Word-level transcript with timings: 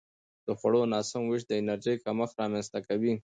د 0.45 0.47
خوړو 0.59 0.81
ناسم 0.93 1.21
وېش 1.25 1.43
د 1.47 1.51
انرژي 1.61 1.95
کمښت 2.05 2.35
رامنځته 2.41 2.79
کوي. 2.87 3.13